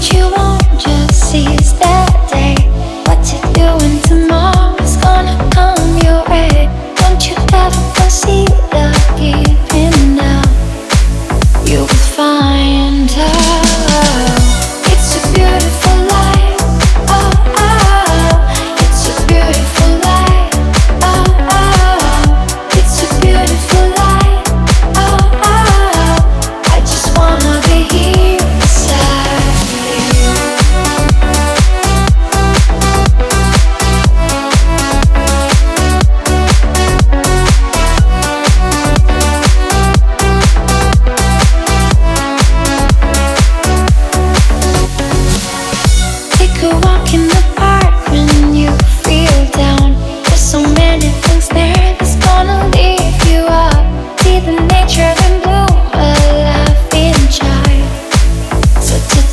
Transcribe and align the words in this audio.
you 0.00 0.27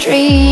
street 0.06 0.45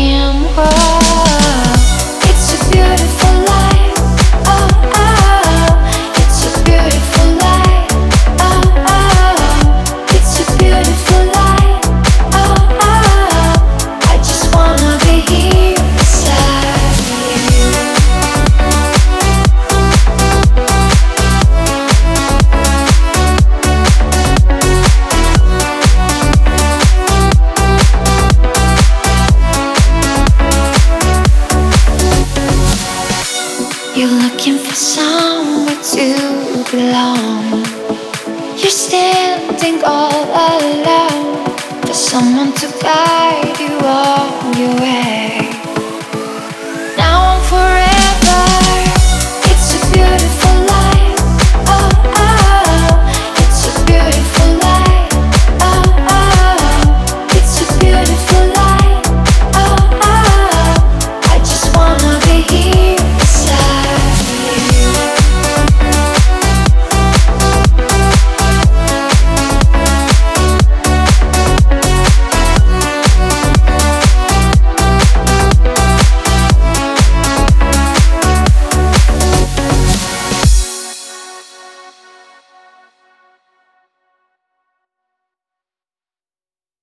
looking 34.44 34.62
for 34.62 34.74
somewhere 34.74 35.74
to 35.82 36.70
belong. 36.70 37.64
You're 38.58 38.68
standing 38.68 39.82
all 39.84 40.24
alone 40.50 41.46
for 41.80 41.94
someone 41.94 42.52
to 42.52 42.66
guide 42.82 43.58
you 43.58 43.74
on 43.78 44.58
your 44.58 44.74
way. 44.80 45.03